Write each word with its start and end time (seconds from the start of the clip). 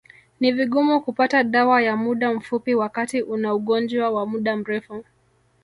Ni 0.39 0.51
vigumu 0.51 1.01
kupata 1.01 1.43
dawa 1.43 1.81
ya 1.81 1.95
muda 1.95 2.33
mfupi 2.33 2.75
wakati 2.75 3.21
una 3.21 3.53
ugonjwa 3.55 4.09
wa 4.09 4.25
muda 4.25 4.57
mrefu 4.57 5.03